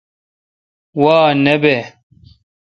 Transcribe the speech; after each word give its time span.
وا 1.01 1.17
نہ 1.43 1.55
بہ۔ 1.61 1.75